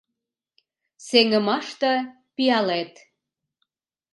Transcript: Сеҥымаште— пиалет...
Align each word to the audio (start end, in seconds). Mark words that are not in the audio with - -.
Сеҥымаште— 1.07 1.93
пиалет... 2.35 2.93